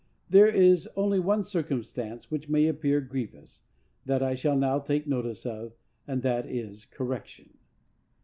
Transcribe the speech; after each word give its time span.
There 0.31 0.47
is 0.47 0.89
only 0.95 1.19
one 1.19 1.43
circumstance 1.43 2.31
which 2.31 2.49
may 2.49 2.65
appear 2.65 3.01
grievous, 3.01 3.61
that 4.07 4.23
I 4.23 4.33
shall 4.33 4.57
now 4.57 4.79
take 4.79 5.05
notice 5.05 5.45
of, 5.45 5.73
and 6.07 6.23
that 6.23 6.47
is 6.47 6.85
correction. 6.85 7.59